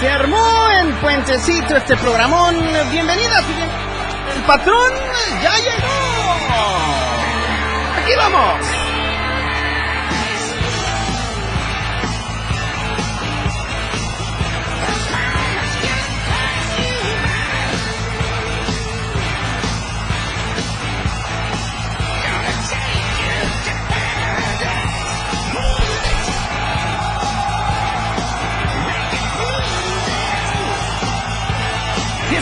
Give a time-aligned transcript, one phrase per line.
[0.00, 2.54] Se armó en Puentecito este programón.
[2.90, 3.68] Bienvenidas y bien...
[4.36, 4.92] El patrón
[5.42, 5.88] ya llegó.
[8.00, 8.87] Aquí vamos.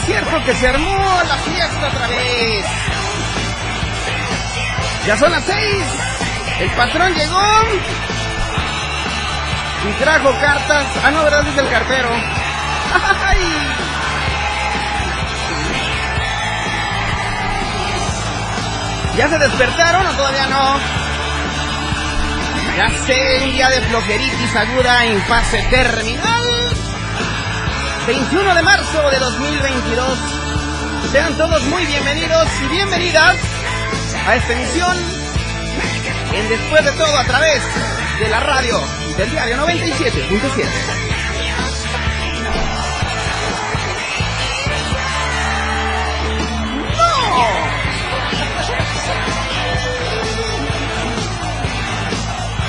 [0.07, 2.65] Cierto que se armó la fiesta otra vez.
[5.05, 5.85] Ya son las seis.
[6.59, 7.41] El patrón llegó.
[9.87, 10.85] Y trajo cartas.
[11.03, 11.45] Ah, no, ¿verdad?
[11.47, 12.09] Es el cartero.
[13.27, 13.37] ¡Ay!
[19.17, 20.79] ¿Ya se despertaron o todavía no?
[22.77, 26.76] Ya sé, un de flojeritis aguda en fase terminal.
[28.07, 30.17] 21 de marzo de 2022.
[31.11, 33.35] Sean todos muy bienvenidos y bienvenidas
[34.25, 34.95] a esta emisión
[36.33, 37.61] en Después de todo a través
[38.19, 38.79] de la radio
[39.17, 40.63] del diario 97.7.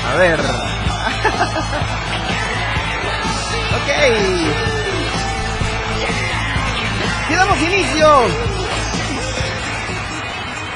[0.05, 0.39] A ver.
[3.79, 3.89] ok.
[7.39, 8.05] Damos inicio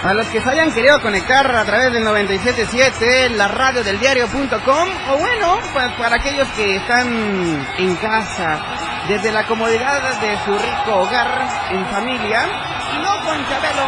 [0.01, 4.89] a los que se hayan querido conectar a través del 977, la radio del diario.com,
[5.09, 8.61] o bueno, pues para aquellos que están en casa,
[9.09, 12.47] desde la comodidad de su rico hogar, en familia,
[12.93, 13.83] y no con Chabelo.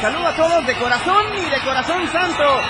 [0.00, 2.60] Saludo a todos de corazón y de corazón santo.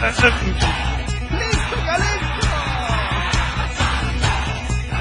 [0.00, 2.46] ¡Listo, Calixto!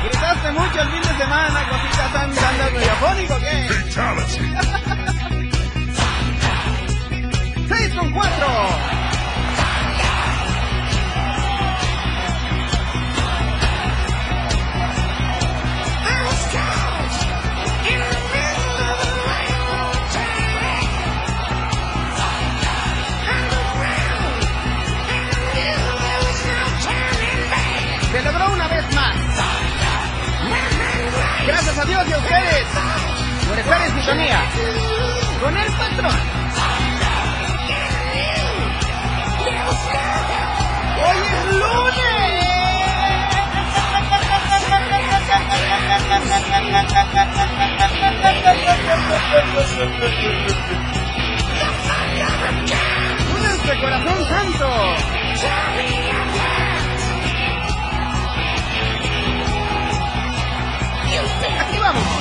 [0.04, 3.70] Gritaste mucho el fin de semana, cosita tan tan radiofónico que.
[3.94, 4.38] Fatality.
[7.68, 8.97] 6 con 4.
[31.48, 32.66] Gracias a Dios y a ustedes
[33.48, 34.44] por estar en sintonía
[35.42, 36.20] con el patrón.
[41.06, 42.38] Hoy es lunes.
[53.38, 54.68] ¡Únanse, corazón santo!
[61.88, 62.17] Vamos.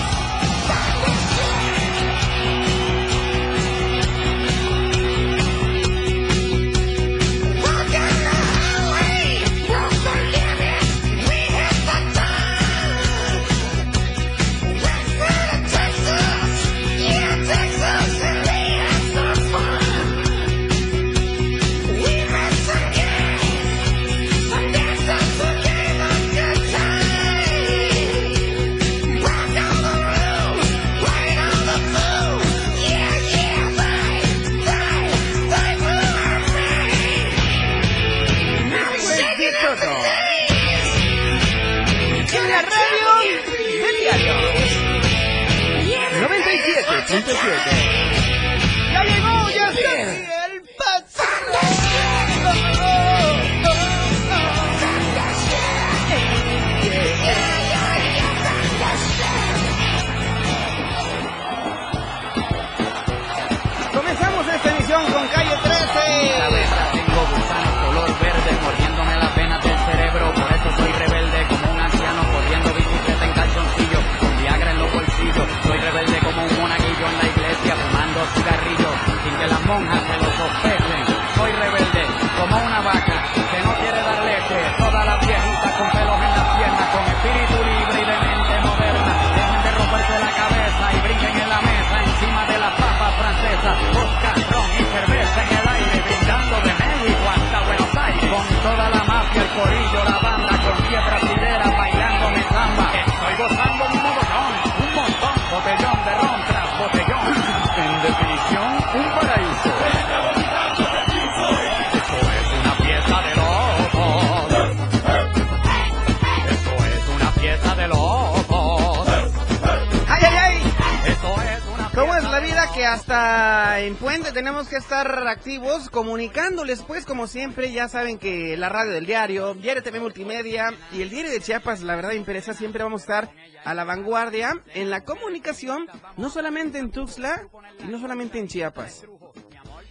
[122.97, 128.71] Hasta en Puente tenemos que estar activos comunicándoles pues como siempre ya saben que la
[128.71, 132.83] radio del diario, Diario TV Multimedia y el diario de Chiapas la verdad interesa siempre
[132.83, 133.31] vamos a estar
[133.67, 137.51] a la vanguardia en la comunicación no solamente en Tuxtla
[137.85, 139.05] y no solamente en Chiapas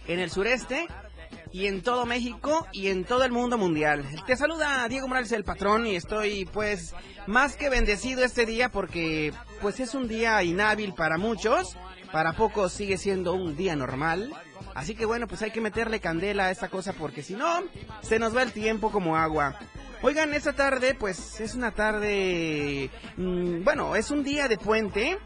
[0.08, 0.88] en el sureste
[1.52, 4.04] y en todo México y en todo el mundo mundial.
[4.26, 6.94] Te saluda Diego Morales el patrón y estoy pues
[7.26, 11.76] más que bendecido este día porque pues es un día inhábil para muchos,
[12.16, 14.32] para pocos sigue siendo un día normal.
[14.74, 17.62] Así que bueno, pues hay que meterle candela a esta cosa porque si no,
[18.00, 19.58] se nos va el tiempo como agua.
[20.00, 25.18] Oigan, esta tarde pues es una tarde, mm, bueno, es un día de puente.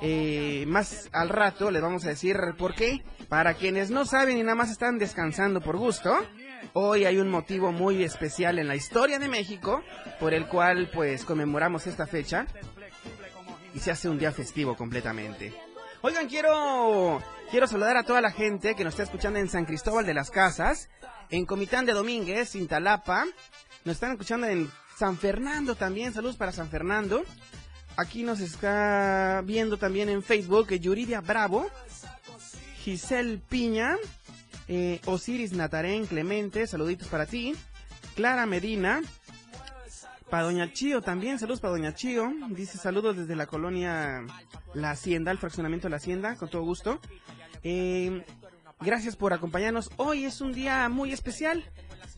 [0.00, 3.04] Eh, más al rato les vamos a decir por qué.
[3.28, 6.12] Para quienes no saben y nada más están descansando por gusto,
[6.72, 9.84] hoy hay un motivo muy especial en la historia de México
[10.18, 12.48] por el cual pues conmemoramos esta fecha
[13.72, 15.68] y se hace un día festivo completamente.
[16.00, 20.06] Oigan, quiero quiero saludar a toda la gente que nos está escuchando en San Cristóbal
[20.06, 20.88] de las Casas,
[21.28, 23.24] en Comitán de Domínguez, Cintalapa,
[23.84, 27.24] nos están escuchando en San Fernando también, saludos para San Fernando.
[27.96, 31.66] Aquí nos está viendo también en Facebook eh, Yuridia Bravo,
[32.84, 33.96] Giselle Piña,
[34.68, 37.56] eh, Osiris Natarén Clemente, saluditos para ti.
[38.14, 39.02] Clara Medina,
[40.30, 42.32] para Doña Chío también, saludos para Doña Chío.
[42.50, 44.24] Dice saludos desde la colonia
[44.74, 47.00] La Hacienda, el fraccionamiento de La Hacienda, con todo gusto.
[47.62, 48.24] Eh,
[48.80, 49.90] gracias por acompañarnos.
[49.96, 51.64] Hoy es un día muy especial.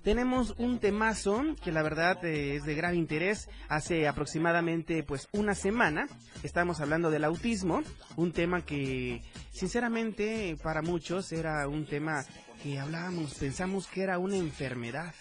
[0.03, 3.49] Tenemos un temazo que la verdad eh, es de gran interés.
[3.69, 6.07] Hace aproximadamente pues una semana
[6.43, 7.83] estamos hablando del autismo,
[8.17, 9.23] un tema que
[9.53, 12.25] sinceramente para muchos era un tema
[12.63, 15.15] que hablábamos, pensamos que era una enfermedad,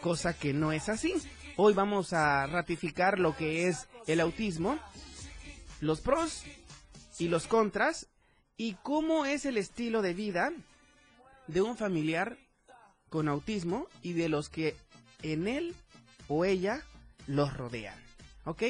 [0.00, 1.14] cosa que no es así.
[1.56, 4.76] Hoy vamos a ratificar lo que es el autismo,
[5.80, 6.42] los pros
[7.18, 8.08] y los contras
[8.56, 10.52] y cómo es el estilo de vida
[11.46, 12.36] de un familiar
[13.08, 14.74] con autismo y de los que
[15.22, 15.76] en él
[16.26, 16.82] o ella
[17.28, 17.98] los rodean.
[18.44, 18.62] ¿Ok?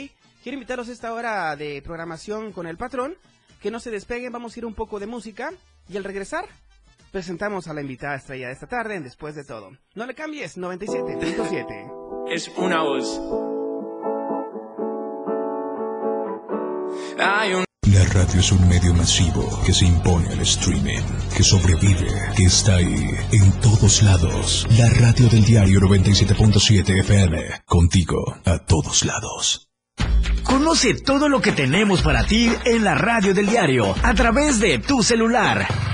[0.43, 3.17] Quiero invitarlos a esta hora de programación con el patrón.
[3.63, 5.51] Que no se despeguen, vamos a ir un poco de música.
[5.89, 6.47] Y al regresar,
[7.13, 9.71] presentamos a la invitada estrella de esta tarde en Después de Todo.
[9.95, 12.04] No le cambies, 97.7.
[12.31, 13.21] es una voz.
[17.19, 21.03] Hay un La radio es un medio masivo que se impone al streaming,
[21.37, 24.67] que sobrevive, que está ahí, en todos lados.
[24.79, 29.69] La radio del diario 97.7 FM, contigo a todos lados.
[30.43, 34.79] Conoce todo lo que tenemos para ti en la radio del diario a través de
[34.79, 35.94] tu celular.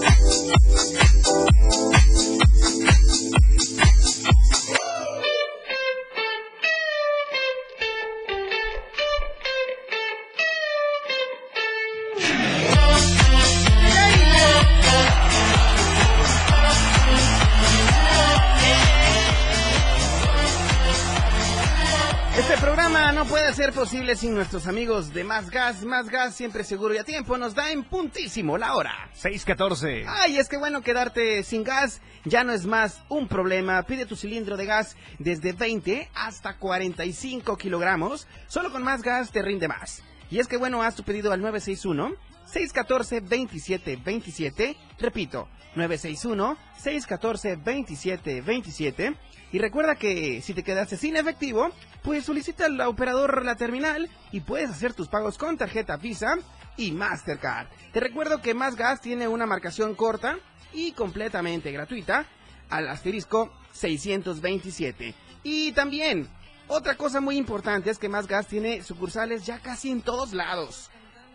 [23.81, 25.87] Posible sin nuestros amigos de Más Gas.
[25.87, 29.09] Más Gas siempre seguro y a tiempo nos da en puntísimo la hora.
[29.15, 30.05] 614.
[30.07, 33.83] Ay, es que bueno quedarte sin gas ya no es más un problema.
[33.85, 38.27] Pide tu cilindro de gas desde 20 hasta 45 kilogramos.
[38.49, 40.03] Solo con Más Gas te rinde más.
[40.31, 42.17] Y es que bueno, haz tu pedido al 961
[42.53, 44.77] 614 2727.
[44.99, 49.15] Repito, 961 614 2727.
[49.52, 51.71] Y recuerda que si te quedaste sin efectivo,
[52.02, 56.37] pues solicita al operador la terminal y puedes hacer tus pagos con tarjeta Visa
[56.76, 57.66] y Mastercard.
[57.92, 60.38] Te recuerdo que Más Gas tiene una marcación corta
[60.73, 62.26] y completamente gratuita
[62.69, 65.14] al asterisco 627.
[65.42, 66.28] Y también,
[66.69, 70.90] otra cosa muy importante es que Más Gas tiene sucursales ya casi en todos lados.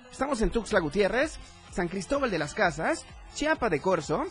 [0.10, 1.38] Estamos en Tuxtla Gutiérrez,
[1.74, 4.25] San Cristóbal de las Casas, Chiapa de Corzo,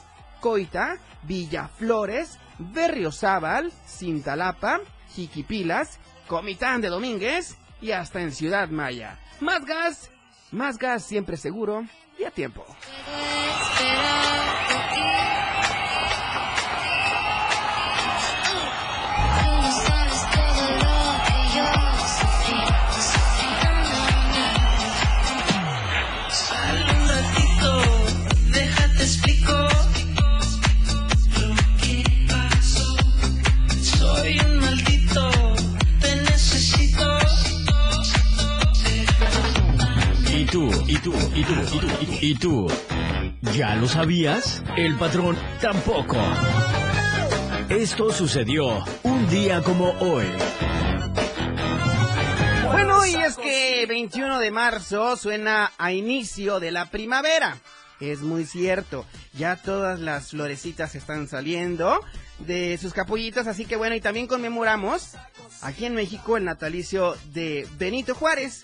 [0.44, 4.80] Coita, Villaflores, Berriozábal, Cintalapa,
[5.14, 9.18] Jiquipilas, Comitán de Domínguez y hasta en Ciudad Maya.
[9.40, 10.10] Más gas,
[10.52, 11.86] más gas siempre seguro
[12.18, 12.66] y a tiempo.
[41.04, 41.12] Tú?
[41.34, 41.52] ¿Y tú?
[41.52, 41.76] ¿Y tú?
[41.76, 41.86] ¿Y tú?
[42.00, 42.18] ¿Y tú?
[42.22, 42.66] ¿Y tú?
[43.52, 44.64] ¿Ya lo sabías?
[44.76, 46.16] El patrón tampoco.
[47.68, 50.24] Esto sucedió un día como hoy.
[52.64, 57.58] Bueno, y es que 21 de marzo suena a inicio de la primavera.
[58.00, 62.00] Es muy cierto, ya todas las florecitas están saliendo
[62.38, 65.12] de sus capullitas, así que bueno, y también conmemoramos
[65.60, 68.62] aquí en México el natalicio de Benito Juárez.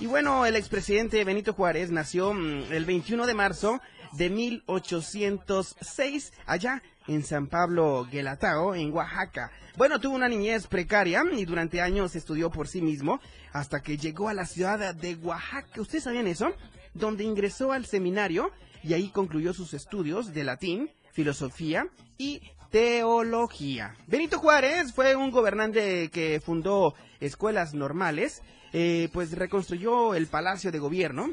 [0.00, 3.80] Y bueno, el expresidente Benito Juárez nació mm, el 21 de marzo
[4.12, 9.52] de 1806 allá en San Pablo Guelatao, en Oaxaca.
[9.76, 13.20] Bueno, tuvo una niñez precaria y durante años estudió por sí mismo
[13.52, 15.80] hasta que llegó a la ciudad de Oaxaca.
[15.80, 16.52] ¿Ustedes sabían eso?
[16.92, 18.50] Donde ingresó al seminario
[18.82, 21.86] y ahí concluyó sus estudios de latín, filosofía
[22.18, 23.94] y teología.
[24.08, 28.42] Benito Juárez fue un gobernante que fundó escuelas normales,
[28.76, 31.30] eh, pues reconstruyó el palacio de gobierno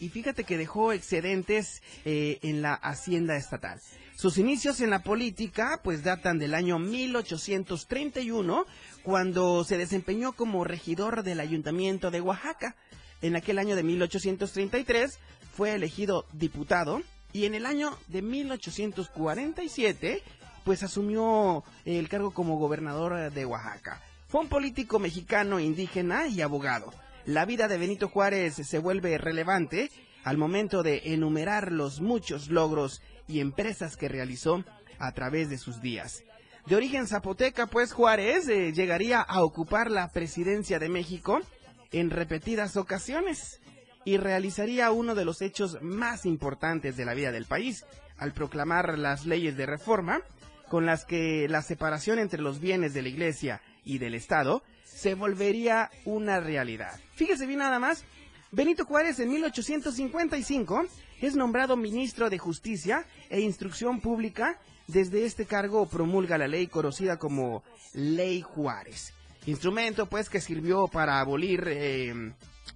[0.00, 3.80] y fíjate que dejó excedentes eh, en la hacienda estatal.
[4.16, 8.66] Sus inicios en la política pues datan del año 1831
[9.04, 12.74] cuando se desempeñó como regidor del ayuntamiento de Oaxaca.
[13.20, 15.20] En aquel año de 1833
[15.56, 20.24] fue elegido diputado y en el año de 1847
[20.64, 24.02] pues asumió el cargo como gobernador de Oaxaca.
[24.32, 26.90] Fue un político mexicano indígena y abogado.
[27.26, 29.90] La vida de Benito Juárez se vuelve relevante
[30.24, 34.64] al momento de enumerar los muchos logros y empresas que realizó
[34.98, 36.24] a través de sus días.
[36.64, 41.42] De origen zapoteca, pues Juárez eh, llegaría a ocupar la presidencia de México
[41.90, 43.60] en repetidas ocasiones
[44.06, 47.84] y realizaría uno de los hechos más importantes de la vida del país
[48.16, 50.22] al proclamar las leyes de reforma
[50.70, 55.14] con las que la separación entre los bienes de la Iglesia y del Estado se
[55.14, 57.00] volvería una realidad.
[57.14, 58.04] Fíjese bien nada más,
[58.50, 60.84] Benito Juárez en 1855
[61.22, 64.58] es nombrado ministro de Justicia e Instrucción Pública.
[64.86, 67.62] Desde este cargo promulga la ley conocida como
[67.94, 69.14] Ley Juárez.
[69.46, 72.32] Instrumento pues que sirvió para abolir eh,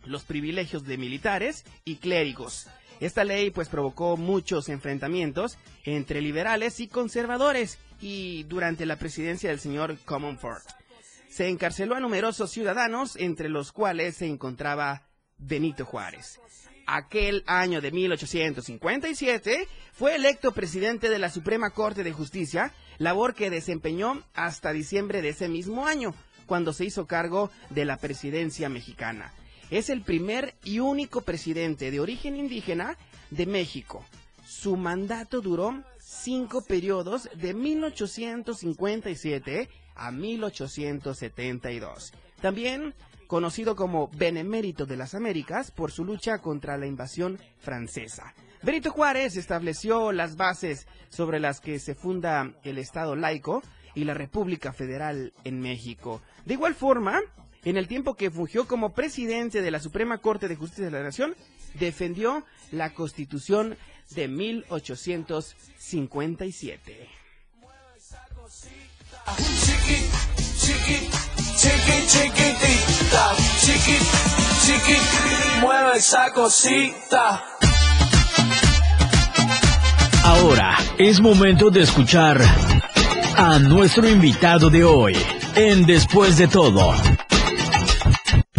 [0.06, 2.68] los privilegios de militares y clérigos.
[3.00, 9.60] Esta ley pues provocó muchos enfrentamientos entre liberales y conservadores y durante la presidencia del
[9.60, 10.64] señor Comonfort.
[11.36, 16.40] Se encarceló a numerosos ciudadanos entre los cuales se encontraba Benito Juárez.
[16.86, 23.50] aquel año de 1857, fue electo presidente de la Suprema Corte de Justicia, labor que
[23.50, 26.14] desempeñó hasta diciembre de ese mismo año,
[26.46, 29.34] cuando se hizo cargo de la presidencia mexicana.
[29.68, 32.96] Es el primer y único presidente de origen indígena
[33.28, 34.06] de México.
[34.46, 42.12] Su mandato duró cinco periodos de 1857 a 1872.
[42.40, 42.94] También
[43.26, 48.34] conocido como Benemérito de las Américas por su lucha contra la invasión francesa.
[48.62, 53.62] Benito Juárez estableció las bases sobre las que se funda el Estado laico
[53.94, 56.22] y la República Federal en México.
[56.44, 57.20] De igual forma,
[57.64, 61.02] en el tiempo que fungió como presidente de la Suprema Corte de Justicia de la
[61.02, 61.34] Nación,
[61.74, 63.76] defendió la Constitución
[64.14, 67.25] de 1857.
[69.34, 70.08] Chiqui,
[70.56, 71.10] chiqui,
[71.56, 73.98] chiqui, chiquitita, chiqui,
[74.62, 74.96] chiqui,
[75.60, 77.42] mueve esa cosita.
[80.22, 82.40] Ahora es momento de escuchar
[83.36, 85.16] a nuestro invitado de hoy
[85.56, 86.94] en Después de todo.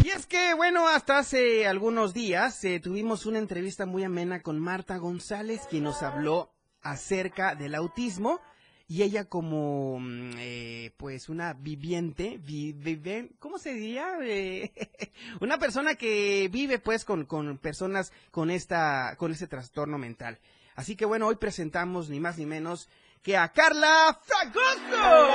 [0.03, 4.59] Y es que, bueno, hasta hace algunos días eh, tuvimos una entrevista muy amena con
[4.59, 8.41] Marta González, quien nos habló acerca del autismo.
[8.89, 14.13] Y ella como, mm, eh, pues, una viviente, vi- vive- ¿cómo se diría?
[14.21, 14.71] Eh,
[15.41, 20.39] una persona que vive, pues, con, con personas con esta, con este trastorno mental.
[20.75, 22.87] Así que, bueno, hoy presentamos ni más ni menos
[23.23, 25.27] que a Carla Fragoso.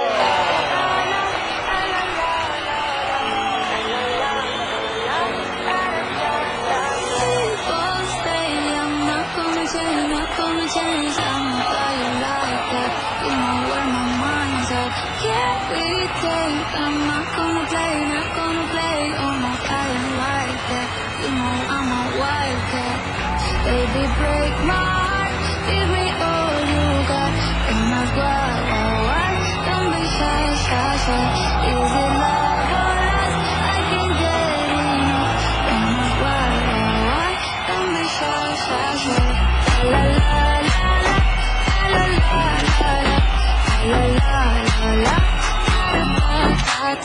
[16.72, 17.21] 怎么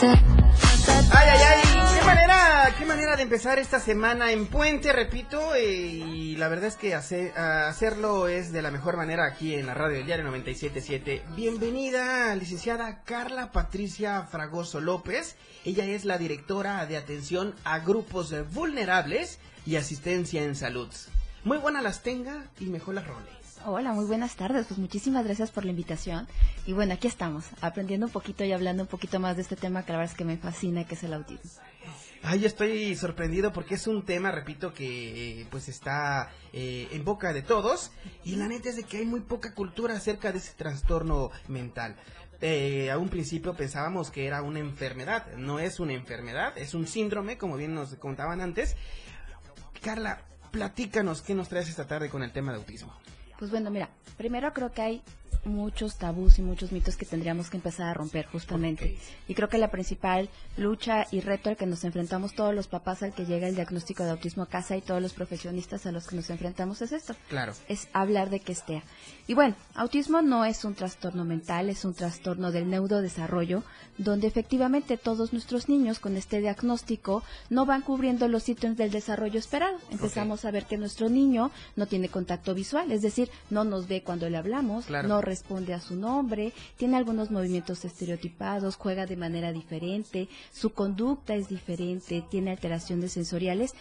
[0.00, 0.10] Ay,
[1.12, 6.36] ay, ay, qué manera, qué manera de empezar esta semana en Puente, repito, eh, y
[6.36, 10.06] la verdad es que hacerlo es de la mejor manera aquí en la radio del
[10.06, 11.24] diario 977.
[11.34, 15.34] Bienvenida, licenciada Carla Patricia Fragoso López.
[15.64, 20.90] Ella es la directora de atención a grupos vulnerables y asistencia en salud.
[21.42, 23.37] Muy buenas las tenga y mejor las role.
[23.64, 24.66] Hola, muy buenas tardes.
[24.66, 26.28] Pues muchísimas gracias por la invitación.
[26.66, 29.84] Y bueno, aquí estamos, aprendiendo un poquito y hablando un poquito más de este tema
[29.84, 31.50] que la verdad es que me fascina, que es el autismo.
[32.22, 37.32] Ay, estoy sorprendido porque es un tema, repito, que eh, pues está eh, en boca
[37.32, 37.92] de todos
[38.24, 41.96] y la neta es de que hay muy poca cultura acerca de ese trastorno mental.
[42.40, 46.86] Eh, a un principio pensábamos que era una enfermedad, no es una enfermedad, es un
[46.86, 48.76] síndrome, como bien nos contaban antes.
[49.82, 52.94] Carla, platícanos qué nos traes esta tarde con el tema de autismo.
[53.38, 55.02] Pues bueno, mira, primero creo que hay
[55.44, 58.98] muchos tabús y muchos mitos que tendríamos que empezar a romper justamente.
[59.28, 63.02] Y creo que la principal lucha y reto al que nos enfrentamos todos los papás
[63.02, 66.06] al que llega el diagnóstico de autismo a casa y todos los profesionistas a los
[66.06, 67.14] que nos enfrentamos es esto.
[67.28, 67.52] Claro.
[67.68, 68.82] es hablar de que estea.
[69.26, 73.62] Y bueno, autismo no es un trastorno mental, es un trastorno del neurodesarrollo,
[73.98, 79.38] donde efectivamente todos nuestros niños con este diagnóstico no van cubriendo los ítems del desarrollo
[79.38, 79.76] esperado.
[79.90, 84.02] Empezamos a ver que nuestro niño no tiene contacto visual, es decir, no nos ve
[84.02, 85.08] cuando le hablamos, Claro.
[85.08, 91.34] no responde a su nombre, tiene algunos movimientos estereotipados, juega de manera diferente, su conducta
[91.34, 93.74] es diferente, tiene alteraciones sensoriales.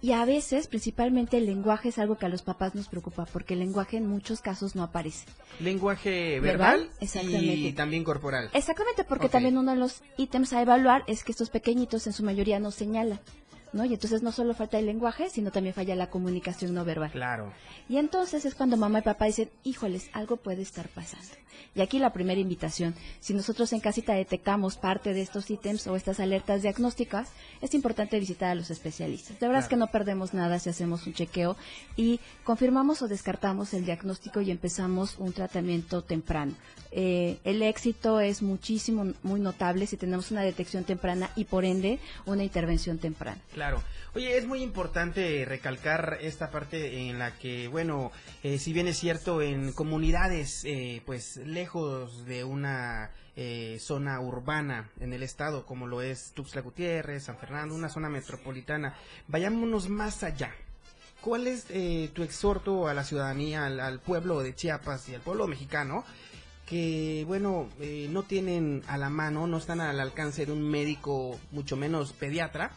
[0.00, 3.54] Y a veces, principalmente el lenguaje es algo que a los papás nos preocupa, porque
[3.54, 5.26] el lenguaje en muchos casos no aparece.
[5.58, 6.82] Lenguaje ¿Verbal?
[6.82, 7.54] verbal, Exactamente.
[7.54, 8.48] y también corporal.
[8.52, 12.22] Exactamente, porque también uno de los ítems a evaluar es que estos pequeñitos en su
[12.22, 13.18] mayoría no señalan,
[13.72, 13.84] ¿no?
[13.84, 17.10] Y entonces no solo falta el lenguaje, sino también falla la comunicación no verbal.
[17.10, 17.52] Claro.
[17.88, 21.34] Y entonces es cuando mamá y papá dicen, híjoles, algo puede estar pasando.
[21.74, 25.96] Y aquí la primera invitación, si nosotros en casita detectamos parte de estos ítems o
[25.96, 29.38] estas alertas diagnósticas, es importante visitar a los especialistas.
[29.38, 31.56] De verdad es que no perdemos nada si hacemos un chequeo
[31.96, 36.54] y confirmamos o descartamos el diagnóstico y empezamos un tratamiento temprano.
[36.90, 41.98] Eh, el éxito es muchísimo, muy notable si tenemos una detección temprana y por ende
[42.24, 43.40] una intervención temprana.
[43.58, 43.82] Claro.
[44.14, 48.12] Oye, es muy importante recalcar esta parte en la que, bueno,
[48.44, 54.90] eh, si bien es cierto, en comunidades, eh, pues lejos de una eh, zona urbana
[55.00, 58.94] en el estado, como lo es Tuxtla Gutiérrez, San Fernando, una zona metropolitana,
[59.26, 60.54] vayámonos más allá.
[61.20, 65.20] ¿cuál es eh, tu exhorto a la ciudadanía, al, al pueblo de Chiapas y al
[65.20, 66.04] pueblo mexicano?
[66.68, 71.38] Que bueno, eh, no tienen a la mano, no están al alcance de un médico,
[71.50, 72.72] mucho menos pediatra,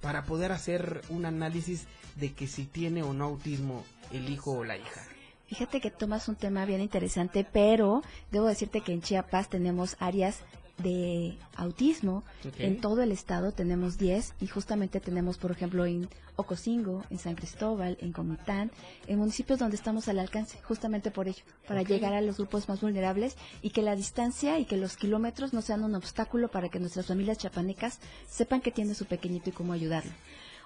[0.00, 4.64] para poder hacer un análisis de que si tiene o no autismo el hijo o
[4.64, 5.02] la hija.
[5.46, 10.40] Fíjate que tomas un tema bien interesante, pero debo decirte que en Chiapas tenemos áreas
[10.78, 12.22] de autismo.
[12.58, 17.34] En todo el estado tenemos 10 y justamente tenemos, por ejemplo, en Ocosingo, en San
[17.34, 18.70] Cristóbal, en Comitán,
[19.06, 22.80] en municipios donde estamos al alcance, justamente por ello, para llegar a los grupos más
[22.80, 26.78] vulnerables y que la distancia y que los kilómetros no sean un obstáculo para que
[26.78, 30.12] nuestras familias chapanecas sepan que tiene su pequeñito y cómo ayudarlo.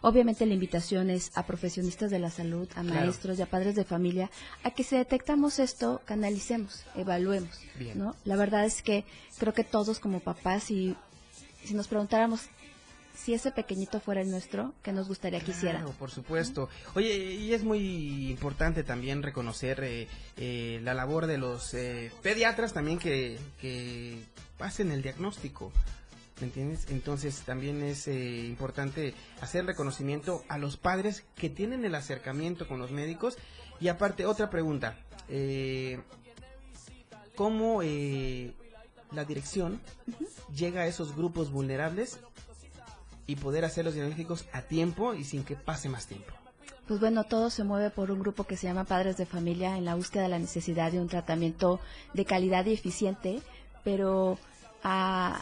[0.03, 3.01] Obviamente la invitación es a profesionistas de la salud, a Claro.
[3.01, 4.31] maestros y a padres de familia,
[4.65, 7.99] a que si detectamos esto, canalicemos, evaluemos, Bien.
[7.99, 8.15] ¿no?
[8.25, 9.05] La verdad es que
[9.39, 10.97] creo que todos como papás, si,
[11.65, 12.49] si nos preguntáramos
[13.15, 15.85] si ese pequeñito fuera el nuestro, ¿qué nos gustaría que hiciera?
[15.99, 16.69] Por supuesto.
[16.95, 22.73] Oye, y es muy importante también reconocer eh, eh, la labor de los eh, pediatras
[22.73, 24.19] también que, que
[24.59, 25.73] hacen el diagnóstico.
[26.43, 26.89] ¿Me entiendes?
[26.91, 32.81] Entonces también es eh, importante hacer reconocimiento a los padres que tienen el acercamiento con
[32.81, 33.39] los médicos.
[33.79, 34.99] Y aparte, otra pregunta.
[35.29, 36.01] Eh,
[37.37, 38.55] ¿Cómo eh,
[39.13, 39.81] la dirección
[40.53, 42.19] llega a esos grupos vulnerables
[43.29, 46.33] y poder hacer los diagnósticos a tiempo y sin que pase más tiempo?
[46.89, 49.85] Pues bueno, todo se mueve por un grupo que se llama Padres de Familia en
[49.85, 51.79] la búsqueda de la necesidad de un tratamiento
[52.15, 53.41] de calidad y eficiente,
[53.85, 54.41] pero
[54.83, 55.41] a,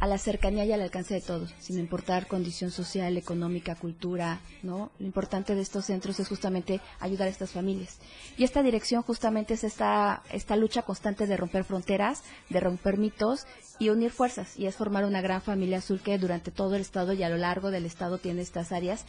[0.00, 4.90] a la cercanía y al alcance de todos, sin importar condición social, económica, cultura, ¿no?
[4.98, 7.98] Lo importante de estos centros es justamente ayudar a estas familias.
[8.38, 13.46] Y esta dirección justamente es esta, esta lucha constante de romper fronteras, de romper mitos
[13.78, 17.12] y unir fuerzas, y es formar una gran familia azul que durante todo el estado
[17.12, 19.04] y a lo largo del estado tiene estas áreas,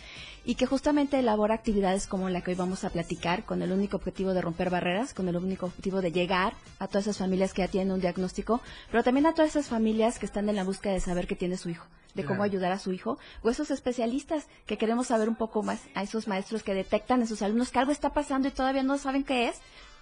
[0.46, 3.98] y que justamente elabora actividades como la que hoy vamos a platicar, con el único
[3.98, 7.62] objetivo de romper barreras, con el único objetivo de llegar a todas esas familias que
[7.64, 10.81] ya tienen un diagnóstico, pero también a todas esas familias que están en la búsqueda
[10.90, 12.44] de saber qué tiene su hijo, de cómo Claro.
[12.52, 16.28] ayudar a su hijo, o esos especialistas que queremos saber un poco más, a esos
[16.28, 19.48] maestros que detectan en sus alumnos que algo está pasando y todavía no saben qué
[19.50, 19.58] es,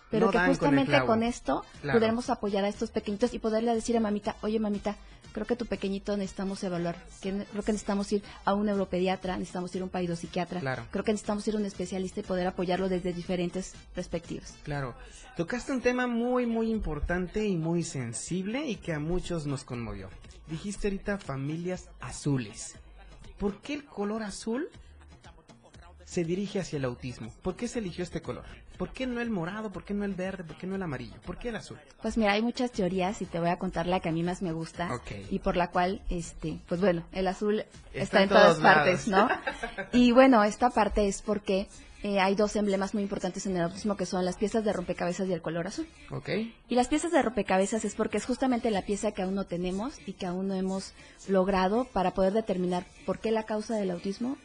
[0.09, 1.99] pero No que con justamente con, esto Claro.
[1.99, 4.95] podremos apoyar a estos pequeñitos y poderle decir a mamita, oye mamita,
[5.31, 9.73] creo que tu pequeñito necesitamos evaluar, que creo que necesitamos ir a un neuropediatra, necesitamos
[9.75, 10.85] ir a un paidopsiquiatra, Claro.
[10.91, 14.55] creo que necesitamos ir a un especialista y poder apoyarlo desde diferentes perspectivas.
[14.63, 14.95] Claro,
[15.37, 20.09] tocaste un tema muy, muy importante y muy sensible y que a muchos nos conmovió.
[20.47, 22.75] Dijiste ahorita familias azules.
[23.37, 24.67] ¿Por qué el color azul
[26.03, 27.31] se dirige hacia el autismo?
[27.43, 28.45] ¿Por qué se eligió este color?
[28.79, 29.73] ¿Por qué no el morado?
[29.73, 30.45] ¿Por qué no el verde?
[30.45, 31.19] ¿Por qué no el amarillo?
[31.25, 31.77] ¿Por qué el azul?
[32.01, 34.41] Pues mira, hay muchas teorías y te voy a contar la que a mí más
[34.41, 35.11] me gusta Ok.
[35.29, 39.27] y por la cual, este, pues bueno, el azul está, Está en todas partes, ¿no?
[39.91, 41.67] y bueno, esta parte es porque
[42.03, 45.27] eh, hay dos emblemas muy importantes en el autismo que son las piezas de rompecabezas
[45.27, 45.85] y el color azul.
[46.11, 46.29] ¿Ok?
[46.69, 49.99] Y las piezas de rompecabezas es porque es justamente la pieza que aún no tenemos
[50.05, 50.93] y que aún no hemos
[51.27, 54.37] logrado para poder determinar por qué la causa del autismo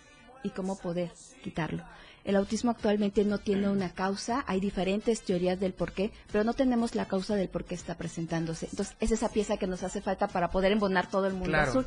[0.42, 1.12] y cómo poder
[1.44, 1.84] quitarlo.
[2.24, 6.54] El autismo actualmente no tiene una causa, hay diferentes teorías del por qué, pero no
[6.54, 8.66] tenemos la causa del por qué está presentándose.
[8.70, 11.70] Entonces, es esa pieza que nos hace falta para poder embonar todo el mundo Claro.
[11.70, 11.86] azul.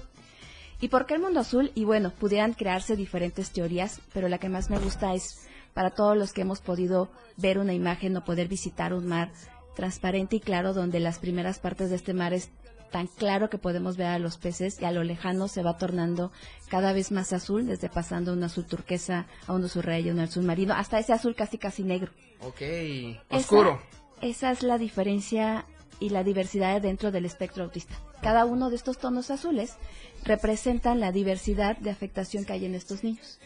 [0.80, 1.72] ¿Y por qué el mundo azul?
[1.74, 6.16] Y bueno, pudieran crearse diferentes teorías, pero la que más me gusta es para todos
[6.16, 9.32] los que hemos podido ver una imagen o poder visitar un mar
[9.78, 12.50] transparente y claro, donde las primeras partes de este mar es
[12.92, 16.32] tan claro que podemos ver a los peces y a lo lejano se va tornando
[16.70, 20.20] cada vez más azul, desde pasando un azul turquesa a un azul rey, a un
[20.20, 22.12] azul marino, hasta ese azul casi casi negro.
[22.42, 22.62] Ok.
[22.62, 23.80] Esa- Oscuro.
[24.22, 25.66] Esa es la diferencia
[26.00, 27.96] y la diversidad dentro del espectro autista.
[28.22, 29.76] Cada uno de estos tonos azules
[30.24, 33.40] representan la diversidad de afectación que hay en estos niños.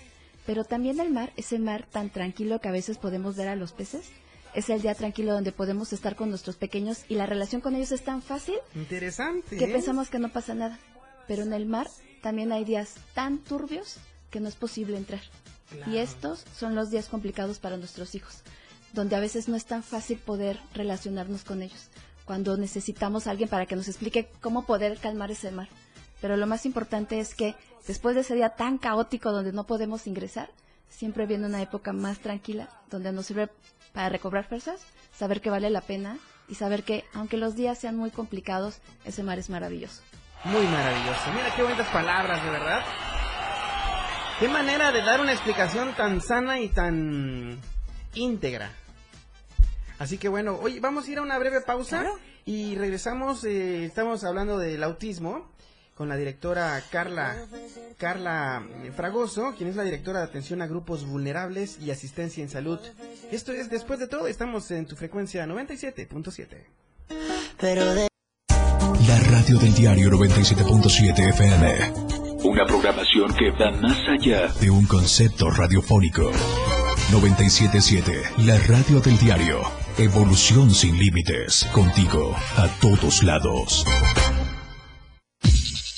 [0.46, 3.74] Pero también el mar, ese mar tan tranquilo que a veces podemos ver a los
[3.74, 4.10] peces,
[4.54, 7.92] es el día tranquilo donde podemos estar con nuestros pequeños y la relación con ellos
[7.92, 9.58] es tan fácil Interesante.
[9.58, 9.72] que ¿eh?
[9.72, 10.80] pensamos que no pasa nada.
[11.28, 11.88] Pero en el mar
[12.22, 13.98] también hay días tan turbios
[14.30, 15.22] que no es posible entrar.
[15.70, 15.92] Claro.
[15.92, 18.42] Y estos son los días complicados para nuestros hijos,
[18.94, 21.88] donde a veces no es tan fácil poder relacionarnos con ellos,
[22.26, 25.70] cuando necesitamos a alguien para que nos explique cómo poder calmar ese mar.
[26.20, 27.56] Pero lo más importante es que
[27.88, 30.50] después de ese día tan caótico donde no podemos ingresar,
[30.90, 33.50] siempre viene una época más tranquila, donde nos sirve
[33.94, 34.82] para recobrar fuerzas,
[35.14, 39.24] saber que vale la pena y saber que aunque los días sean muy complicados, ese
[39.24, 40.02] mar es maravilloso.
[40.44, 41.32] Muy maravilloso.
[41.34, 42.84] Mira qué bonitas palabras, de verdad.
[44.40, 47.60] Qué manera de dar una explicación tan sana y tan
[48.16, 48.72] íntegra.
[50.00, 52.06] Así que bueno, hoy vamos a ir a una breve pausa
[52.44, 53.44] y regresamos.
[53.44, 55.52] eh, estamos hablando del autismo
[56.02, 57.36] con la directora Carla
[57.96, 62.80] Carla Fragoso, quien es la directora de atención a grupos vulnerables y asistencia en salud.
[63.32, 66.48] Esto es después de todo, estamos en tu frecuencia 97.7.
[69.08, 71.94] La radio del diario 97.7 FM.
[72.46, 76.32] Una programación que va más allá de un concepto radiofónico.
[77.12, 79.62] 977, la radio del diario.
[80.00, 81.68] Evolución sin límites.
[81.72, 83.86] Contigo, a todos lados.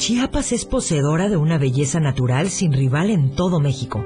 [0.00, 4.02] Chiapas es poseedora de una belleza natural sin rival en todo México.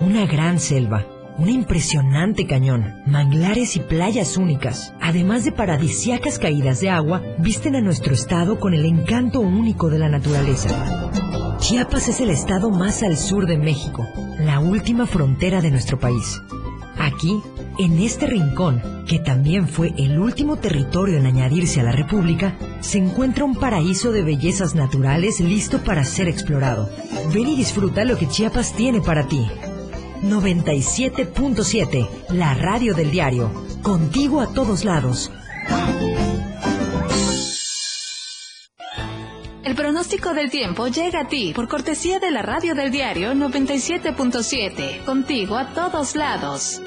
[0.00, 1.04] Una gran selva,
[1.36, 7.82] un impresionante cañón, manglares y playas únicas, además de paradisiacas caídas de agua, visten a
[7.82, 11.58] nuestro estado con el encanto único de la naturaleza.
[11.58, 16.40] Chiapas es el estado más al sur de México, la última frontera de nuestro país.
[16.98, 17.42] Aquí,
[17.78, 22.98] en este rincón, que también fue el último territorio en añadirse a la República, se
[22.98, 26.88] encuentra un paraíso de bellezas naturales listo para ser explorado.
[27.32, 29.46] Ven y disfruta lo que Chiapas tiene para ti.
[30.22, 33.50] 97.7, la radio del diario.
[33.82, 35.30] Contigo a todos lados.
[39.62, 45.04] El pronóstico del tiempo llega a ti por cortesía de la radio del diario 97.7.
[45.04, 46.82] Contigo a todos lados.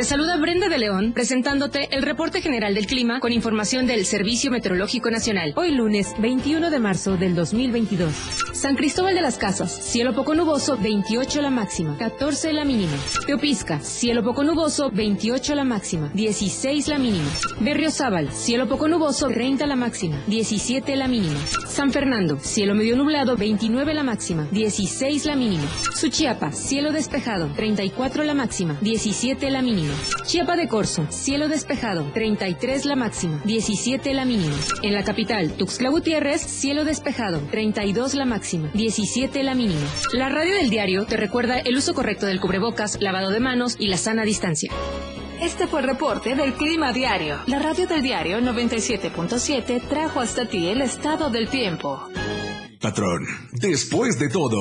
[0.00, 4.50] Te saluda Brenda de León presentándote el reporte general del clima con información del Servicio
[4.50, 5.52] Meteorológico Nacional.
[5.56, 8.10] Hoy lunes 21 de marzo del 2022.
[8.54, 12.92] San Cristóbal de las Casas, cielo poco nuboso, 28 la máxima, 14 la mínima.
[13.26, 17.28] Teopisca, cielo poco nuboso, 28 la máxima, 16 la mínima.
[17.60, 21.38] Berriozábal, cielo poco nuboso, 30 la máxima, 17 la mínima.
[21.68, 25.64] San Fernando, cielo medio nublado, 29 la máxima, 16 la mínima.
[25.94, 29.89] Suchiapa, cielo despejado, 34 la máxima, 17 la mínima.
[30.24, 34.56] Chiapa de Corzo, cielo despejado, 33 la máxima, 17 la mínima.
[34.82, 39.86] En la capital, Tuxtla Gutiérrez, cielo despejado, 32 la máxima, 17 la mínima.
[40.12, 43.88] La radio del diario te recuerda el uso correcto del cubrebocas, lavado de manos y
[43.88, 44.72] la sana distancia.
[45.40, 47.38] Este fue el reporte del Clima Diario.
[47.46, 52.08] La radio del diario 97.7 trajo hasta ti el estado del tiempo.
[52.80, 54.58] Patrón, después de todo.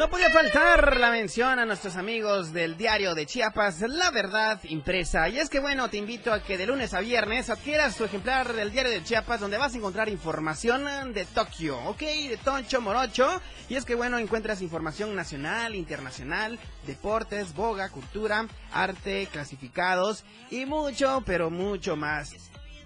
[0.00, 5.28] No podía faltar la mención a nuestros amigos del diario de Chiapas, La Verdad Impresa.
[5.28, 8.54] Y es que bueno, te invito a que de lunes a viernes adquieras tu ejemplar
[8.54, 12.00] del diario de Chiapas donde vas a encontrar información de Tokio, ¿ok?
[12.00, 13.42] De Toncho Morocho.
[13.68, 21.22] Y es que bueno, encuentras información nacional, internacional, deportes, boga, cultura, arte, clasificados y mucho,
[21.26, 22.32] pero mucho más.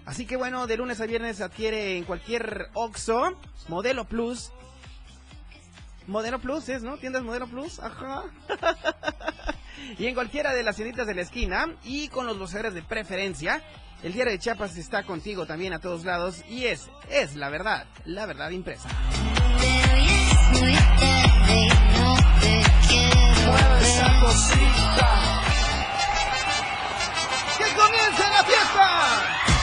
[0.06, 3.38] Así que bueno, de lunes a viernes adquiere en cualquier Oxxo,
[3.68, 4.52] Modelo Plus,
[6.06, 6.98] Modelo Plus es, ¿no?
[6.98, 8.24] Tiendas Modelo Plus, ajá.
[9.98, 13.62] y en cualquiera de las tienditas de la esquina y con los voceros de preferencia,
[14.02, 17.86] el diario de Chiapas está contigo también a todos lados y es, es la verdad,
[18.04, 18.88] la verdad impresa.
[27.56, 29.53] ¡Que comience la fiesta!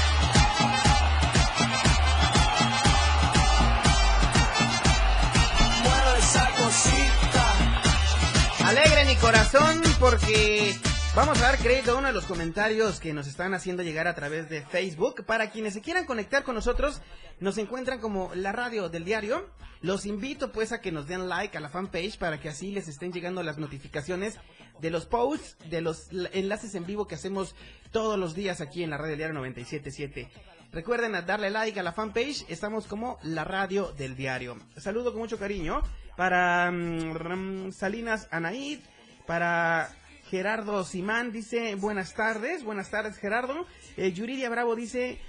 [9.22, 10.74] Corazón porque
[11.16, 14.16] vamos a dar crédito a uno de los comentarios que nos están haciendo llegar a
[14.16, 15.24] través de Facebook.
[15.26, 17.02] Para quienes se quieran conectar con nosotros,
[17.40, 19.48] nos encuentran como la radio del diario.
[19.82, 22.88] Los invito pues a que nos den like a la fanpage para que así les
[22.88, 24.40] estén llegando las notificaciones
[24.80, 27.56] de los posts, de los enlaces en vivo que hacemos
[27.92, 30.32] todos los días aquí en la radio del diario 977.
[30.72, 34.58] Recuerden darle like a la fanpage, estamos como la radio del diario.
[34.78, 35.84] Saludo con mucho cariño
[36.16, 38.80] para mm, Salinas Anaid,
[39.26, 39.90] para
[40.30, 43.66] Gerardo Simán, dice buenas tardes, buenas tardes Gerardo.
[43.98, 45.22] Eh, Yuridia Bravo dice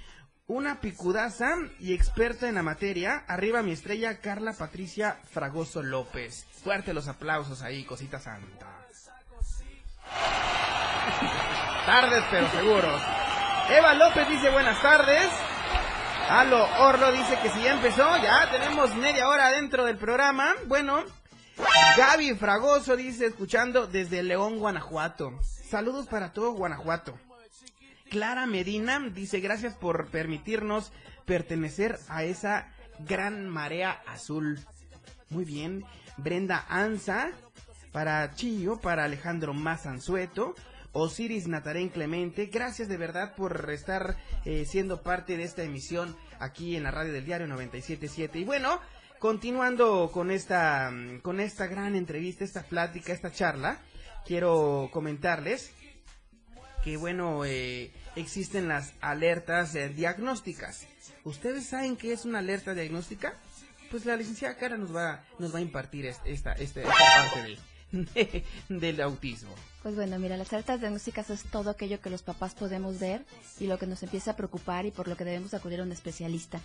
[0.47, 3.23] una picudaza y experta en la materia.
[3.27, 6.45] Arriba mi estrella, Carla Patricia Fragoso López.
[6.63, 8.67] Fuerte los aplausos ahí, cosita santa.
[11.85, 13.01] Tardes, pero seguros.
[13.69, 15.29] Eva López dice buenas tardes.
[16.29, 20.53] Alo Orlo dice que si ya empezó, ya tenemos media hora dentro del programa.
[20.67, 21.03] Bueno,
[21.97, 25.39] Gaby Fragoso dice escuchando desde León, Guanajuato.
[25.41, 27.17] Saludos para todo Guanajuato.
[28.09, 30.91] Clara Medina dice gracias por permitirnos
[31.25, 34.59] pertenecer a esa gran marea azul.
[35.29, 35.83] Muy bien.
[36.17, 37.31] Brenda Anza
[37.91, 40.55] para Chillo, para Alejandro Mazanzueto.
[40.95, 46.75] Osiris Natarén Clemente, gracias de verdad por estar eh, siendo parte de esta emisión aquí
[46.75, 48.37] en la radio del diario 977.
[48.37, 48.79] Y bueno,
[49.23, 53.79] continuando con esta, con esta gran entrevista, esta plática, esta charla,
[54.25, 55.71] quiero comentarles
[56.83, 60.87] que bueno, eh, existen las alertas eh, diagnósticas.
[61.23, 63.39] ¿Ustedes saben qué es una alerta diagnóstica?
[63.89, 67.57] Pues la licenciada Cara nos va, nos va a impartir esta, esta, esta parte de,
[68.69, 69.51] del autismo.
[69.83, 73.25] Pues bueno, mira, las alertas diagnósticas es todo aquello que los papás podemos ver
[73.59, 75.91] y lo que nos empieza a preocupar y por lo que debemos acudir a un
[75.91, 76.61] especialista.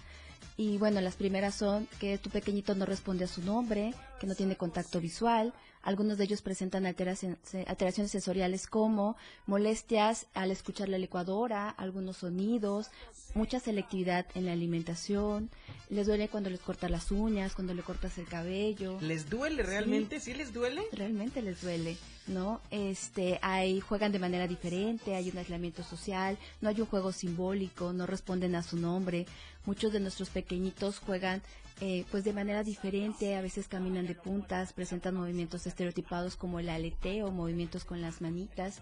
[0.56, 4.34] Y bueno, las primeras son que tu pequeñito no responde a su nombre, que no
[4.34, 5.52] tiene contacto visual,
[5.88, 12.88] algunos de ellos presentan alteraciones sensoriales como molestias al escuchar la licuadora, algunos sonidos,
[13.32, 15.48] mucha selectividad en la alimentación,
[15.88, 18.98] les duele cuando les cortas las uñas, cuando le cortas el cabello.
[19.00, 20.20] ¿Les duele realmente?
[20.20, 20.82] ¿Sí, les duele?
[20.92, 21.96] Realmente les duele.
[22.26, 22.60] ¿no?
[22.70, 27.94] Este, hay, juegan de manera diferente, hay un aislamiento social, no hay un juego simbólico,
[27.94, 29.24] no responden a su nombre.
[29.64, 31.40] Muchos de nuestros pequeñitos juegan
[31.80, 36.68] eh, pues de manera diferente, a veces caminan de puntas, presentan movimientos estereotipados como el
[36.68, 38.80] aleteo, movimientos con las manitas.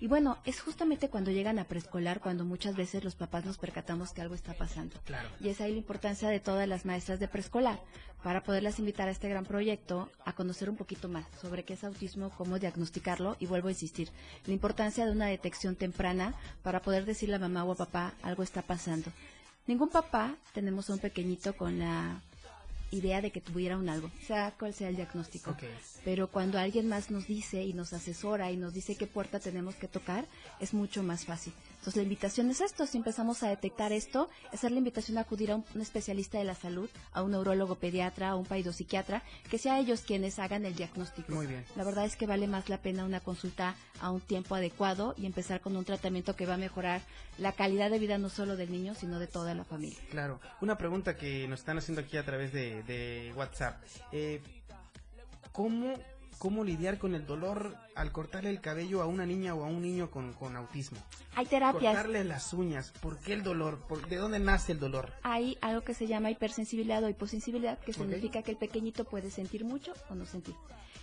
[0.00, 4.12] Y bueno, es justamente cuando llegan a preescolar cuando muchas veces los papás nos percatamos
[4.12, 4.96] que algo está pasando.
[5.40, 7.80] Y es ahí la importancia de todas las maestras de preescolar
[8.22, 11.84] para poderlas invitar a este gran proyecto a conocer un poquito más sobre qué es
[11.84, 14.10] autismo, cómo diagnosticarlo y vuelvo a insistir,
[14.46, 18.42] la importancia de una detección temprana para poder decirle a mamá o a papá algo
[18.42, 19.10] está pasando.
[19.66, 22.20] Ningún papá tenemos a un pequeñito con la
[22.90, 25.56] idea de que tuviera un algo, sea cual sea el diagnóstico.
[26.04, 29.74] Pero cuando alguien más nos dice y nos asesora y nos dice qué puerta tenemos
[29.74, 30.26] que tocar,
[30.60, 31.52] es mucho más fácil.
[31.86, 35.52] Entonces la invitación es esto, si empezamos a detectar esto, hacer la invitación a acudir
[35.52, 39.78] a un, especialista de la salud, a un neurólogo pediatra, a un paidopsiquiatra, que sea
[39.78, 41.32] ellos quienes hagan el diagnóstico.
[41.32, 41.64] Muy bien.
[41.76, 45.26] La verdad es que vale más la pena una consulta a un tiempo adecuado y
[45.26, 47.02] empezar con un tratamiento que va a mejorar
[47.38, 50.00] la calidad de vida no solo del niño, sino de toda la familia.
[50.10, 50.40] Claro.
[50.60, 53.80] Una pregunta que nos están haciendo aquí a través de, WhatsApp.
[54.10, 54.42] Eh,
[55.52, 55.94] ¿Cómo
[56.38, 59.82] cómo lidiar con el dolor al cortarle el cabello a una niña o a un
[59.82, 60.98] niño con, autismo.
[61.34, 61.94] Hay terapias.
[61.94, 62.92] Cortarle las uñas.
[63.00, 63.86] ¿Por qué el dolor?
[64.08, 65.12] ¿De dónde nace el dolor?
[65.22, 69.64] Hay algo que se llama hipersensibilidad o hiposensibilidad, que significa que el pequeñito puede sentir
[69.64, 70.54] mucho o no sentir.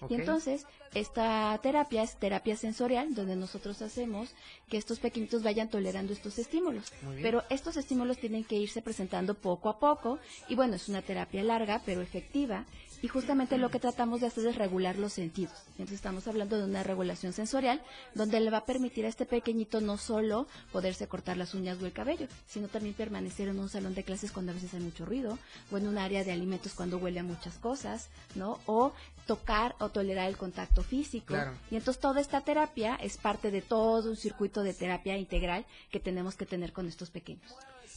[0.09, 4.33] Y entonces, esta terapia es terapia sensorial, donde nosotros hacemos
[4.67, 6.91] que estos pequeñitos vayan tolerando estos estímulos.
[7.21, 10.19] Pero estos estímulos tienen que irse presentando poco a poco.
[10.47, 12.65] Y bueno, es una terapia larga, pero efectiva
[13.03, 15.53] y justamente lo que tratamos de hacer es regular los sentidos.
[15.71, 17.81] Entonces estamos hablando de una regulación sensorial
[18.15, 21.85] donde le va a permitir a este pequeñito no solo poderse cortar las uñas o
[21.85, 25.05] el cabello, sino también permanecer en un salón de clases cuando a veces hay mucho
[25.05, 25.37] ruido
[25.69, 28.61] o en un área de alimentos cuando huele a muchas cosas, ¿no?
[28.67, 28.93] O
[29.27, 31.35] tocar o tolerar el contacto físico.
[31.71, 35.99] Y entonces toda esta terapia es parte de todo un circuito de terapia integral que
[35.99, 37.51] tenemos que tener con estos pequeños.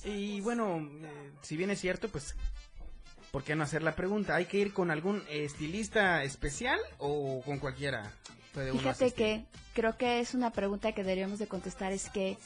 [0.04, 2.34] Y bueno, eh, si bien es cierto, pues
[3.30, 4.34] ¿por qué no hacer la pregunta?
[4.34, 8.12] ¿Hay que ir con algún estilista especial o con cualquiera?
[8.72, 12.38] Fíjate que creo que es una pregunta que deberíamos de contestar, es que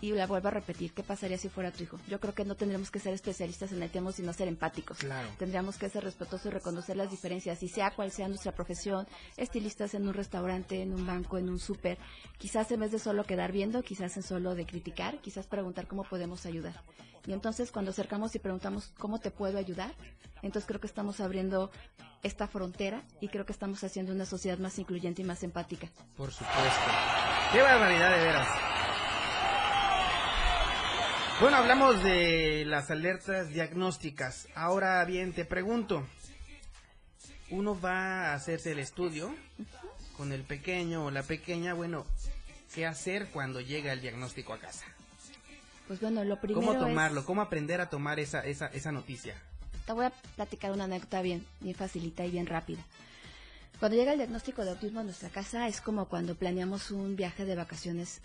[0.00, 1.98] y la vuelvo a repetir, ¿qué pasaría si fuera tu hijo?
[2.08, 4.98] Yo creo que no tendríamos que ser especialistas en el tema, sino ser empáticos.
[4.98, 5.28] Claro.
[5.38, 9.06] Tendríamos que ser respetuosos y reconocer las diferencias, y sea cual sea nuestra profesión,
[9.36, 11.98] estilistas en un restaurante, en un banco, en un súper,
[12.38, 16.04] quizás en vez de solo quedar viendo, quizás en solo de criticar, quizás preguntar cómo
[16.04, 16.82] podemos ayudar.
[17.26, 19.92] Y entonces cuando acercamos y preguntamos cómo te puedo ayudar,
[20.42, 21.70] entonces creo que estamos abriendo
[22.22, 25.88] esta frontera y creo que estamos haciendo una sociedad más incluyente y más empática.
[26.16, 26.90] Por supuesto.
[27.52, 28.85] Qué barbaridad de veras.
[31.38, 34.48] Bueno, hablamos de las alertas diagnósticas.
[34.54, 36.06] Ahora bien, te pregunto,
[37.50, 39.34] uno va a hacerse el estudio
[40.16, 42.06] con el pequeño o la pequeña, bueno,
[42.74, 44.86] ¿qué hacer cuando llega el diagnóstico a casa?
[45.86, 47.26] Pues bueno, lo primero ¿Cómo tomarlo?
[47.26, 49.34] ¿Cómo aprender a tomar esa, esa, esa noticia?
[49.84, 52.80] Te voy a platicar una anécdota bien, bien facilita y bien rápida.
[53.78, 57.44] Cuando llega el diagnóstico de autismo a nuestra casa es como cuando planeamos un viaje
[57.44, 58.22] de vacaciones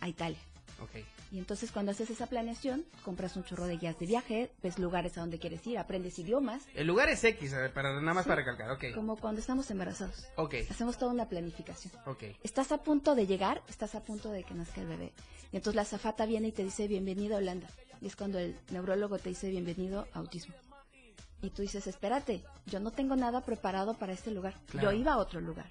[0.00, 0.38] a Italia.
[0.80, 1.04] Ok.
[1.32, 5.16] Y entonces cuando haces esa planeación, compras un chorro de guías de viaje, ves lugares
[5.16, 6.62] a donde quieres ir, aprendes idiomas.
[6.74, 8.28] El lugar es X, para, nada más Sí.
[8.30, 8.84] para recalcar, ok.
[8.94, 10.26] Como cuando estamos embarazados.
[10.36, 11.92] Ok, Hacemos toda una planificación.
[12.06, 12.24] ok.
[12.42, 15.12] Estás a punto de llegar, estás a punto de que nazca el bebé.
[15.52, 17.68] Y entonces la azafata viene y te dice bienvenido a Holanda.
[18.00, 20.54] Y es cuando el neurólogo te dice bienvenido a autismo.
[21.42, 24.54] Y tú dices, espérate, yo no tengo nada preparado para este lugar.
[24.66, 24.90] Claro.
[24.90, 25.70] Yo iba a otro lugar.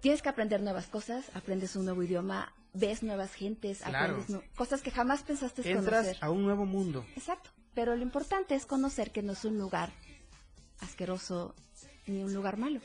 [0.00, 4.18] Tienes que aprender nuevas cosas, aprendes un nuevo idioma, ves nuevas gentes, Claro.
[4.20, 6.18] aprendes cosas que jamás pensaste Entras conocer.
[6.24, 7.06] a un nuevo mundo.
[7.16, 7.50] Exacto.
[7.74, 9.90] Pero lo importante es conocer que no es un lugar
[10.80, 11.54] asqueroso
[12.06, 12.80] ni un lugar malo.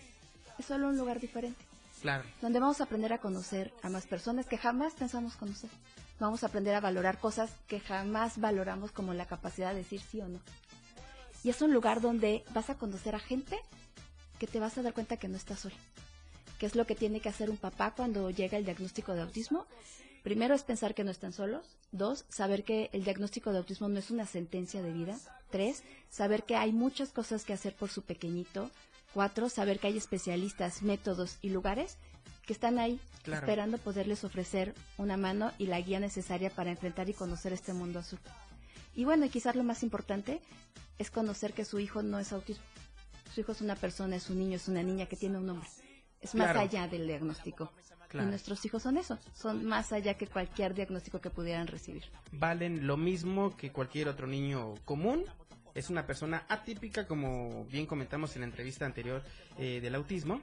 [0.57, 1.59] Es solo un lugar diferente
[2.01, 2.23] Claro.
[2.41, 5.69] donde vamos a aprender a conocer a más personas que jamás pensamos conocer.
[6.19, 10.21] Vamos a aprender a valorar cosas que jamás valoramos como la capacidad de decir sí
[10.21, 10.39] o no.
[11.43, 13.57] Y es un lugar donde vas a conocer a gente
[14.37, 15.75] que te vas a dar cuenta que no estás sola.
[16.59, 19.65] ¿Qué es lo que tiene que hacer un papá cuando llega el diagnóstico de autismo?
[20.23, 21.77] Primero es pensar que no están solos.
[21.93, 25.17] Dos, saber que el diagnóstico de autismo no es una sentencia de vida.
[25.49, 28.69] Tres, saber que hay muchas cosas que hacer por su pequeñito.
[29.13, 31.97] Cuatro, saber que hay especialistas, métodos y lugares
[32.45, 33.45] que están ahí Claro.
[33.45, 37.99] esperando poderles ofrecer una mano y la guía necesaria para enfrentar y conocer este mundo
[37.99, 38.19] azul.
[38.95, 40.41] Y bueno, y quizás lo más importante
[40.97, 42.63] es conocer que su hijo no es autismo.
[43.33, 45.67] Su hijo es una persona, es un niño, es una niña que tiene un nombre.
[46.21, 46.59] Es más Claro.
[46.61, 47.71] allá del diagnóstico.
[48.09, 48.27] Claro.
[48.27, 52.03] Y nuestros hijos son eso, son más allá que cualquier diagnóstico que pudieran recibir.
[52.31, 55.23] Valen lo mismo que cualquier otro niño común.
[55.75, 59.23] Es una persona atípica, como bien comentamos en la entrevista anterior
[59.59, 60.41] eh, del autismo.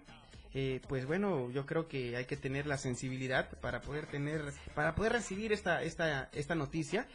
[0.55, 4.95] Eh, pues bueno, yo creo que hay que tener la sensibilidad para poder tener, para
[4.95, 7.07] poder recibir esta, esta, esta noticia.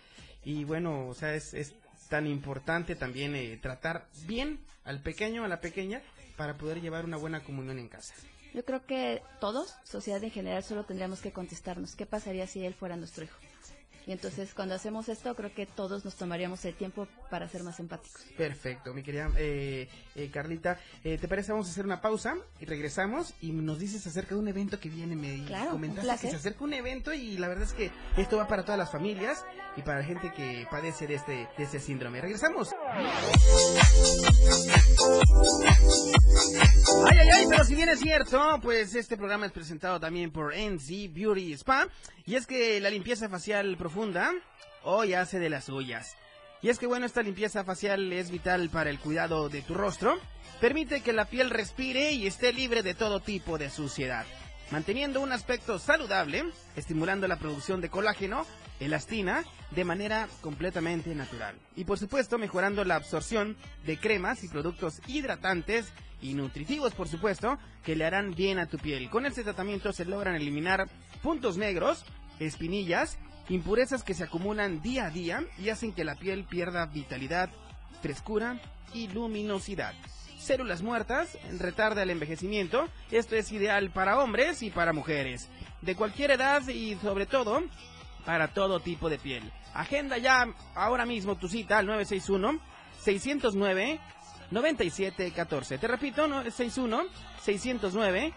[0.44, 1.74] Y bueno, o sea, es, es
[2.10, 6.02] tan importante también eh, tratar bien al pequeño, a la pequeña,
[6.36, 8.14] para poder llevar una buena comunión en casa.
[8.54, 12.74] Yo creo que todos, sociedad en general, solo tendríamos que contestarnos qué pasaría si él
[12.74, 13.38] fuera nuestro hijo.
[14.08, 17.80] Y entonces cuando hacemos esto, creo que todos nos tomaríamos el tiempo para ser más
[17.80, 18.22] empáticos.
[18.36, 20.80] Perfecto, mi querida eh, eh, Carlita.
[21.04, 21.52] Eh, ¿Te parece?
[21.52, 24.90] Vamos a hacer una pausa y regresamos y nos dices acerca de un evento que
[24.90, 25.16] viene.
[25.16, 28.48] Me Claro, comentaste que se acerca un evento y la verdad es que esto va
[28.48, 29.46] para todas las familias
[29.78, 32.22] y para la gente que padece de este, de este síndrome.
[32.22, 32.72] Regresamos.
[37.10, 40.54] Ay, ay, ay, pero si bien es cierto, pues este programa es presentado también por
[40.54, 41.88] NC Beauty Spa.
[42.26, 44.32] Y es que la limpieza facial profunda
[44.84, 46.18] hoy hace de las suyas.
[46.62, 50.20] Y es que bueno, esta limpieza facial es vital para el cuidado de tu rostro.
[50.60, 54.26] Permite que la piel respire y esté libre de todo tipo de suciedad.
[54.72, 56.46] Manteniendo un aspecto saludable,
[56.78, 58.46] estimulando la producción de colágeno,
[58.80, 61.56] elastina, de manera completamente natural.
[61.76, 65.92] Y por supuesto, mejorando la absorción de cremas y productos hidratantes
[66.22, 69.10] y nutritivos, por supuesto, que le harán bien a tu piel.
[69.10, 70.88] Con este tratamiento se logran eliminar
[71.22, 72.06] puntos negros,
[72.40, 73.18] espinillas,
[73.50, 77.50] impurezas que se acumulan día a día y hacen que la piel pierda vitalidad,
[78.02, 78.62] frescura
[78.94, 79.94] y luminosidad.
[80.42, 82.90] Células muertas retarda el envejecimiento.
[83.12, 85.50] Esto es ideal para hombres y para mujeres,
[85.82, 87.62] de cualquier edad y sobre todo
[88.26, 89.52] para todo tipo de piel.
[89.74, 92.60] Agenda ya ahora mismo tu cita al 961
[93.00, 94.00] 609
[94.50, 95.78] 9714.
[95.78, 97.04] Te repito, 961
[97.44, 98.34] 609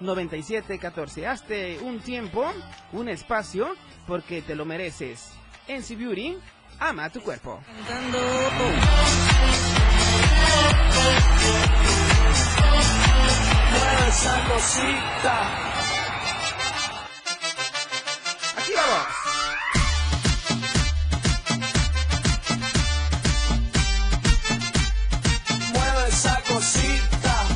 [0.00, 1.26] 9714.
[1.26, 2.52] Hazte un tiempo,
[2.92, 3.74] un espacio,
[4.08, 5.32] porque te lo mereces.
[5.68, 6.36] NC Beauty,
[6.80, 7.62] ama tu cuerpo.
[14.14, 15.34] Esa cosita.
[18.56, 19.06] Aquí vamos.
[25.72, 27.46] Mueve esa cosita.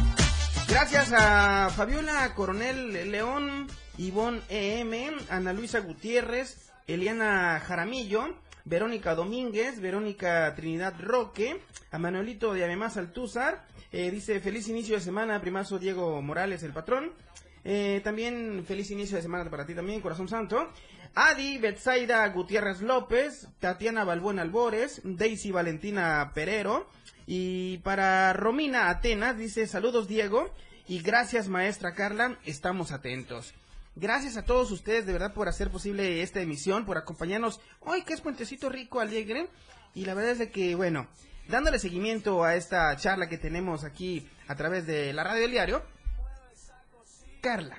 [0.69, 8.35] Gracias a Fabiola Coronel León, Ivonne EM, Ana Luisa Gutiérrez, Eliana Jaramillo,
[8.65, 15.01] Verónica Domínguez, Verónica Trinidad Roque, a Manuelito de Además Altúzar, eh, dice feliz inicio de
[15.01, 17.12] semana, primazo Diego Morales, el patrón.
[17.64, 20.70] Eh, también feliz inicio de semana para ti también, corazón santo.
[21.14, 26.89] Adi Betsaida Gutiérrez López, Tatiana Balbuena Albores, Daisy Valentina Perero.
[27.26, 30.51] Y para Romina Atenas dice saludos Diego
[30.86, 33.53] y gracias maestra Carla, estamos atentos.
[33.97, 38.14] Gracias a todos ustedes de verdad por hacer posible esta emisión, por acompañarnos hoy que
[38.14, 39.49] es puentecito rico, alegre.
[39.95, 41.09] Y la verdad es de que, bueno,
[41.49, 45.83] dándole seguimiento a esta charla que tenemos aquí a través de la radio del diario.
[47.41, 47.77] Carla,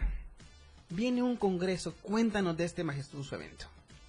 [0.90, 3.66] viene un congreso, cuéntanos de este majestuoso evento.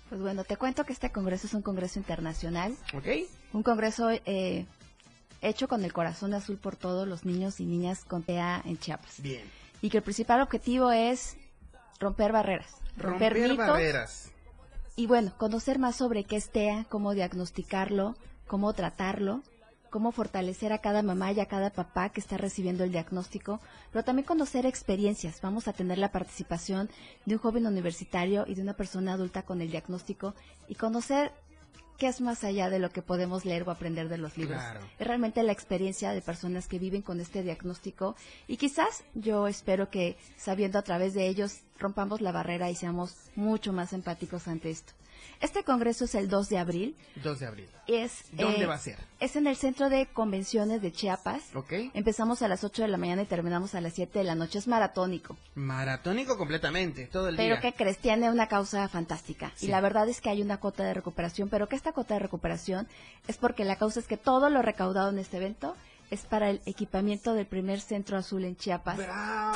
[0.09, 3.07] Pues bueno, te cuento que este congreso es un congreso internacional, ¿Ok?
[3.53, 4.67] un congreso eh,
[5.41, 9.21] hecho con el corazón azul por todos los niños y niñas con TEA en Chiapas.
[9.21, 9.45] Bien.
[9.83, 11.37] Y que el principal objetivo es
[12.01, 14.31] romper barreras, romper, Romper mitos, barreras.
[14.97, 18.17] y bueno, conocer más sobre qué es TEA, cómo diagnosticarlo,
[18.51, 19.44] cómo tratarlo,
[19.90, 23.61] cómo fortalecer a cada mamá y a cada papá que está recibiendo el diagnóstico,
[23.92, 25.40] pero también conocer experiencias.
[25.40, 26.90] Vamos a tener la participación
[27.26, 30.34] de un joven universitario y de una persona adulta con el diagnóstico
[30.66, 31.30] y conocer
[31.96, 34.61] qué es más allá de lo que podemos leer o aprender de los libros.
[34.98, 38.16] Es realmente la experiencia de personas que viven con este diagnóstico
[38.48, 43.14] y quizás yo espero que sabiendo a través de ellos rompamos la barrera y seamos
[43.36, 44.92] mucho más empáticos ante esto.
[45.41, 46.97] Este congreso es el 2 de abril.
[47.24, 47.68] 2 de abril.
[47.86, 48.99] Es, ¿Dónde eh, va a ser?
[49.20, 51.43] Es en el Centro de Convenciones de Chiapas.
[51.55, 51.72] Ok.
[51.95, 54.59] Empezamos a las 8 de la mañana y terminamos a las 7 de la noche.
[54.59, 55.38] Es maratónico.
[55.55, 57.61] Maratónico completamente, todo el Pero día.
[57.62, 59.51] que crees, tiene una causa fantástica.
[59.57, 59.66] Sí.
[59.66, 62.20] Y la verdad es que hay una cota de recuperación, pero que esta cota de
[62.20, 62.86] recuperación
[63.26, 65.74] es porque la causa es que todo lo recaudado en este evento
[66.11, 68.99] es para el equipamiento del primer centro azul en Chiapas.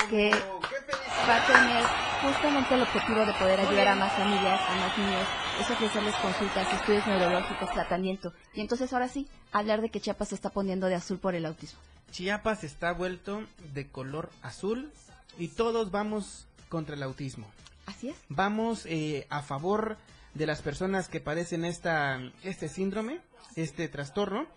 [0.09, 1.83] Que va a tener
[2.21, 5.27] justamente el objetivo de poder ayudar a más familias, a más niños,
[5.59, 8.33] es ofrecerles consultas, estudios neurológicos, tratamiento.
[8.53, 11.45] Y entonces ahora sí, hablar de que Chiapas se está poniendo de azul por el
[11.45, 11.79] autismo.
[12.11, 13.43] Chiapas está vuelto
[13.73, 14.91] de color azul
[15.37, 17.47] y todos vamos contra el autismo.
[17.85, 18.15] Así es.
[18.29, 19.97] Vamos eh, a favor
[20.33, 23.19] de las personas que padecen esta, este síndrome,
[23.55, 24.47] este trastorno.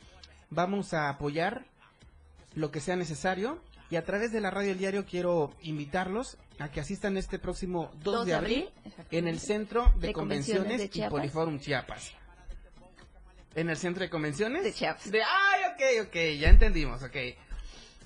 [0.50, 1.64] Vamos a apoyar
[2.58, 6.70] lo que sea necesario y a través de la radio El diario quiero invitarlos a
[6.70, 8.70] que asistan este próximo 2, de abril,
[9.10, 11.08] en el Centro de, De Convenciones Convenciones, de y.
[11.08, 12.12] Poliforum Chiapas.
[13.54, 14.64] ¿En el Centro de Convenciones?
[14.64, 15.10] De Chiapas.
[15.10, 17.16] De, ay, ok, ok, ya entendimos, ok.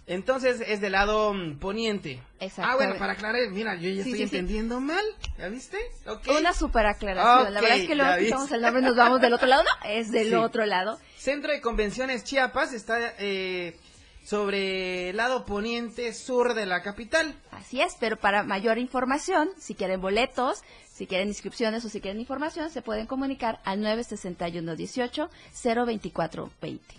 [0.06, 2.20] Entonces es del lado mm, poniente.
[2.40, 2.72] Exacto.
[2.72, 4.22] Ah, bueno, para aclarar, mira, yo ya Sí, estoy sí, sí.
[4.24, 5.04] entendiendo mal,
[5.38, 5.78] ¿ya viste?
[6.06, 6.28] Ok.
[6.38, 7.54] Una super aclaración.
[7.54, 9.62] la verdad es que luego quitamos el nombre y nos vamos del otro lado.
[9.62, 10.98] No, es del otro lado.
[11.16, 13.78] Centro de Convenciones Chiapas está eh,
[14.24, 17.34] sobre el lado poniente sur de la capital.
[17.50, 20.62] Así es, pero para mayor información, si quieren boletos,
[20.92, 25.30] si quieren inscripciones o si quieren información, se pueden comunicar al 961 18
[25.64, 26.94] 024 20.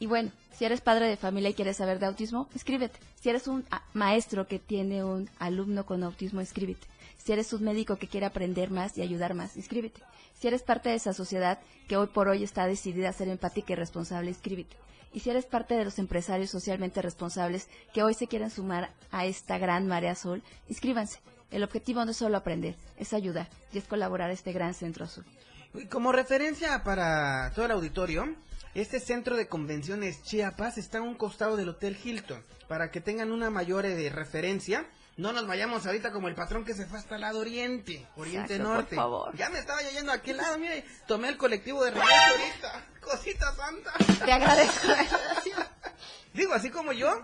[0.00, 2.98] Y bueno, si eres padre de familia y quieres saber de autismo, inscríbete.
[3.20, 6.86] Si eres un ah, maestro que tiene un alumno con autismo, inscríbete.
[7.28, 10.00] Si eres un médico que quiere aprender más y ayudar más, inscríbete.
[10.40, 13.74] Si eres parte de esa sociedad que hoy por hoy está decidida a ser empática
[13.74, 14.78] y responsable, inscríbete.
[15.12, 19.26] Y si eres parte de los empresarios socialmente responsables que hoy se quieren sumar a
[19.26, 21.18] esta gran marea azul, inscríbanse.
[21.50, 25.04] El objetivo no es solo aprender, es ayudar y es colaborar a este gran centro
[25.04, 25.26] azul.
[25.90, 28.24] Como referencia para todo el auditorio,
[28.74, 32.42] este centro de convenciones Chiapas está a un costado del Hotel Hilton.
[32.68, 34.88] Para que tengan una mayor eh, referencia,
[35.18, 38.54] no nos vayamos ahorita como el patrón que se fue hasta el lado oriente, oriente
[38.54, 38.96] Exacto, por norte.
[38.96, 39.36] favor.
[39.36, 42.86] Ya me estaba yo yendo a aquel lado, mire, tomé el colectivo de regreso ahorita.
[43.00, 43.92] Cosita santa.
[44.24, 44.86] Te agradezco.
[46.34, 47.22] Digo, así como yo,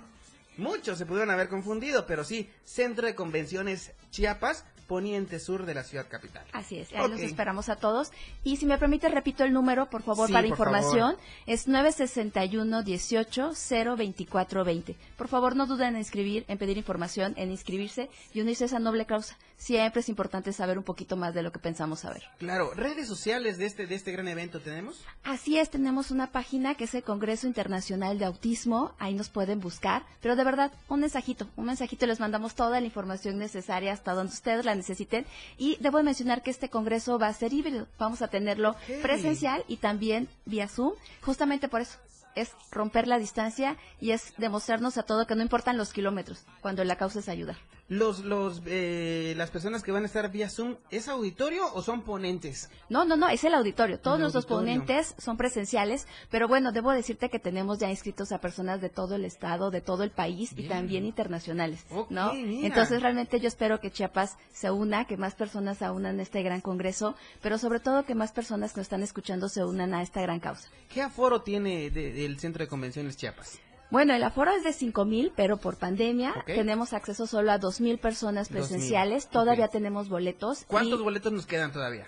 [0.57, 5.82] muchos se pudieron haber confundido, pero sí, Centro de Convenciones Chiapas, poniente sur de la
[5.82, 6.44] ciudad capital.
[6.52, 8.12] Así es, ahí los esperamos a todos.
[8.44, 11.12] Y si me permite, repito el número, por favor, Sí, para por información.
[11.16, 11.18] favor.
[11.46, 13.52] Es 961 18
[13.96, 14.96] 024 20.
[15.16, 18.78] Por favor, no duden en escribir, en pedir información, en inscribirse y unirse a esa
[18.78, 19.38] noble causa.
[19.57, 22.22] Siempre es importante saber un poquito más de lo que pensamos saber.
[22.38, 25.02] Claro, redes sociales de este, de este gran evento tenemos.
[25.22, 29.61] Así es, tenemos una página que es el Congreso Internacional de Autismo, ahí nos pueden
[29.61, 33.92] buscar, pero de verdad, un mensajito, un mensajito y les mandamos toda la información necesaria
[33.92, 35.24] hasta donde ustedes la necesiten.
[35.57, 39.64] Y debo de mencionar que este congreso va a ser híbrido, vamos a tenerlo presencial
[39.68, 40.92] y también vía Zoom,
[41.22, 41.98] justamente por eso.
[42.34, 46.82] Es romper la distancia y es demostrarnos a todo que no importan los kilómetros, cuando
[46.82, 47.57] la causa es ayudar.
[47.87, 52.01] Los, los, eh, las personas que van a estar vía Zoom, ¿es auditorio o son
[52.01, 52.70] ponentes?
[52.89, 54.01] No, no, no, es el auditorio.
[54.01, 54.80] Todos El nuestros auditorio.
[54.80, 59.16] ponentes son presenciales, pero bueno, debo decirte que tenemos ya inscritos a personas de todo
[59.16, 62.32] el estado, de todo el país y también internacionales, Ok, ¿no?
[62.32, 62.68] mira.
[62.68, 66.43] Entonces realmente yo espero que Chiapas se una, que más personas se unan a este
[66.43, 70.01] gran congreso, pero sobre todo que más personas que nos están escuchando se unan a
[70.01, 70.70] esta gran causa.
[70.89, 73.59] ¿Qué aforo tiene de- del Centro de Convenciones Chiapas?
[73.91, 78.49] Bueno, el aforo es de 5.000, pero por pandemia tenemos acceso solo a 2.000 personas
[78.49, 79.28] 2,000, presenciales.
[79.28, 80.64] Todavía tenemos boletos.
[80.66, 82.07] ¿Cuántos y- boletos nos quedan todavía?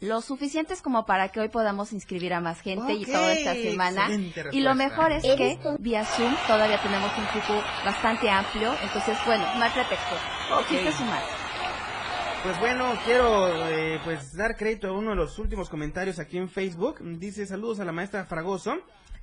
[0.00, 4.08] lo suficientes como para que hoy podamos inscribir a más gente y toda esta semana.
[4.52, 9.44] Y lo mejor es que vía Zoom todavía tenemos un cupo bastante amplio, entonces bueno,
[9.56, 10.16] no hay pretexto.
[10.60, 11.22] Existe sumar.
[12.42, 16.48] Pues bueno, quiero eh, pues dar crédito a uno de los últimos comentarios aquí en
[16.48, 16.98] Facebook.
[17.18, 18.76] Dice saludos a la maestra Fragoso.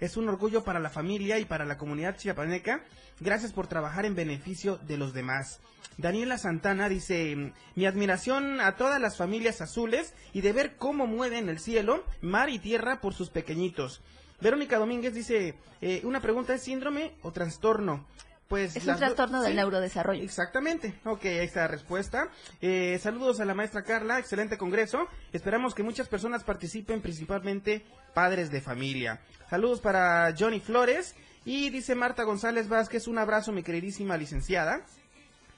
[0.04, 2.84] Es un orgullo para la familia y para la comunidad chiapaneca.
[3.22, 5.62] Gracias por trabajar en beneficio de los demás.
[5.98, 11.48] Daniela Santana dice, mi admiración a todas las familias azules y de ver cómo mueven
[11.48, 14.02] el cielo, mar y tierra por sus pequeñitos.
[14.42, 18.06] Verónica Domínguez dice, eh, una pregunta, ¿es síndrome o trastorno?
[18.48, 18.76] Pues...
[18.76, 20.24] Es un trastorno del neurodesarrollo.
[20.24, 20.94] Exactamente.
[21.06, 22.30] Ok, ahí está la respuesta.
[22.62, 25.08] Eh, saludos a la maestra Carla, excelente congreso.
[25.32, 29.22] Esperamos que muchas personas participen, principalmente padres de familia.
[29.50, 31.16] Saludos para Johnny Flores.
[31.46, 34.82] Y dice Marta González Vázquez, un abrazo mi queridísima licenciada.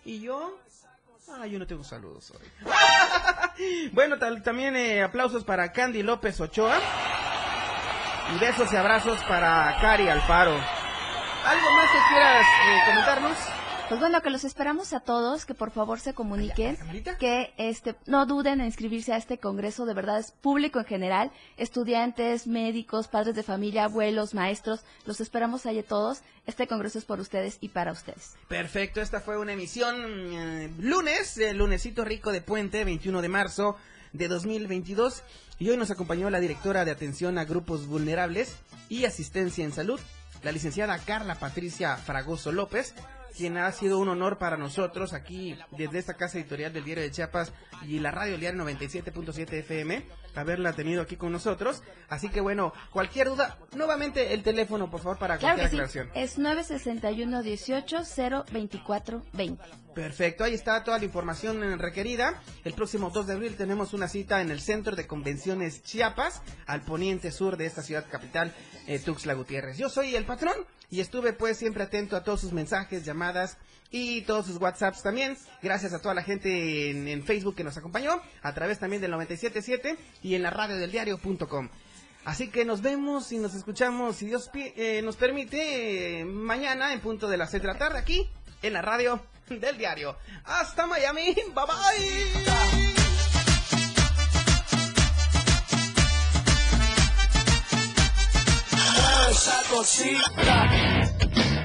[0.04, 0.60] Y yo...
[1.28, 3.90] Ah, yo no tengo saludos hoy.
[3.94, 6.80] bueno, también eh, aplausos para Candy López Ochoa.
[8.36, 10.85] Y besos y abrazos para Cari Alfaro.
[11.46, 13.38] ¿Algo más que quieras eh, comentarnos?
[13.88, 16.76] Pues bueno, que los esperamos a todos, que por favor se comuniquen,
[17.20, 21.32] que este no duden en inscribirse a este congreso, de verdad es público en general,
[21.58, 26.22] estudiantes, médicos, padres de familia, abuelos, maestros, los esperamos ahí todos.
[26.48, 28.34] Este congreso es por ustedes y para ustedes.
[28.48, 29.96] Perfecto, esta fue una emisión
[30.34, 33.78] eh, lunes, el lunesito rico de Puente, 21 de marzo
[34.14, 35.22] de 2022,
[35.60, 38.56] y hoy nos acompañó la directora de atención a grupos vulnerables
[38.90, 40.00] y asistencia en salud,
[40.46, 42.94] la licenciada Carla Patricia Fragoso López,
[43.36, 47.10] quien ha sido un honor para nosotros aquí desde esta casa editorial del Diario de
[47.10, 50.06] Chiapas y la radio Diario 97.7 FM,
[50.36, 51.84] haberla tenido aquí con nosotros.
[52.10, 56.10] Así que bueno, cualquier duda, nuevamente el teléfono, por favor, para cualquier aclaración.
[56.16, 57.98] Es 961 18
[58.52, 59.64] 024 20.
[59.96, 62.42] Perfecto, ahí está toda la información requerida.
[62.66, 66.82] El próximo 2 de abril tenemos una cita en el Centro de Convenciones Chiapas, al
[66.82, 68.54] poniente sur de esta ciudad capital,
[68.88, 69.78] eh, Tuxtla Gutiérrez.
[69.78, 70.56] Yo soy el patrón
[70.90, 73.58] y estuve pues siempre atento a todos sus mensajes, llamadas
[73.98, 75.38] y todos sus WhatsApps también.
[75.62, 79.96] Gracias a toda la gente en, Facebook que nos acompañó, a través también del 977
[80.22, 81.70] y en la radio del diario.com.
[82.26, 87.30] Así que nos vemos y nos escuchamos, si Dios eh, nos permite, mañana en punto
[87.30, 88.30] de las 6 de la tarde aquí
[88.62, 90.18] en la radio del diario.
[90.44, 92.46] Hasta Miami, bye bye.